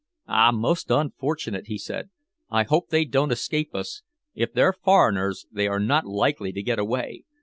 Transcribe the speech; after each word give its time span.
"Ah, 0.27 0.49
most 0.51 0.89
unfortunate!" 0.89 1.67
he 1.67 1.77
said. 1.77 2.09
"I 2.49 2.63
hope 2.63 2.89
they 2.89 3.05
don't 3.05 3.31
escape 3.31 3.75
us. 3.75 4.01
If 4.33 4.51
they're 4.51 4.73
foreigners, 4.73 5.45
they 5.51 5.67
are 5.67 5.79
not 5.79 6.07
likely 6.07 6.51
to 6.53 6.63
get 6.63 6.79
away. 6.79 7.23